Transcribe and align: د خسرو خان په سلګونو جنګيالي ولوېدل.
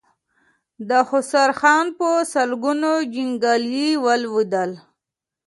د 0.89 0.91
خسرو 1.09 1.53
خان 1.59 1.85
په 1.97 2.07
سلګونو 2.33 2.91
جنګيالي 3.13 3.89
ولوېدل. 4.05 4.71